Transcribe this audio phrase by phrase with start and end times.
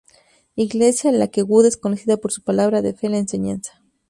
[0.55, 3.83] Iglesia Lakewood es conocida por su palabra de fe en la enseñanza.